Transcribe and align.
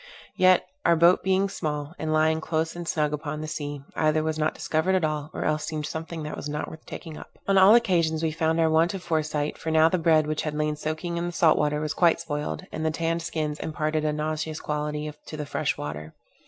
Yet, 0.35 0.65
out 0.83 0.97
boat 0.97 1.21
being 1.21 1.47
small, 1.47 1.93
and 1.99 2.11
lying 2.11 2.41
close 2.41 2.75
and 2.75 2.87
snug 2.87 3.13
upon 3.13 3.41
the 3.41 3.47
sea, 3.47 3.83
either 3.95 4.23
was 4.23 4.39
not 4.39 4.55
discovered 4.55 4.95
at 4.95 5.03
all, 5.05 5.29
or 5.31 5.45
else 5.45 5.63
seemed 5.65 5.85
something 5.85 6.23
that 6.23 6.35
was 6.35 6.49
not 6.49 6.67
worth 6.67 6.87
taking 6.87 7.17
up. 7.17 7.37
On 7.47 7.55
all 7.55 7.75
occasions 7.75 8.23
we 8.23 8.31
found 8.31 8.59
our 8.59 8.67
want 8.67 8.95
of 8.95 9.03
foresight, 9.03 9.59
for 9.59 9.69
now 9.69 9.89
the 9.89 9.99
bread 9.99 10.25
which 10.25 10.41
had 10.41 10.55
lain 10.55 10.75
soaking 10.75 11.17
in 11.17 11.27
the 11.27 11.31
salt 11.31 11.55
water, 11.55 11.79
was 11.79 11.93
quite 11.93 12.19
spoiled, 12.19 12.65
and 12.71 12.83
the 12.83 12.89
tanned 12.89 13.21
skins 13.21 13.59
imparted 13.59 14.03
a 14.03 14.11
nauseous 14.11 14.59
quality 14.59 15.11
to 15.27 15.37
the 15.37 15.45
fresh 15.45 15.77
water. 15.77 16.15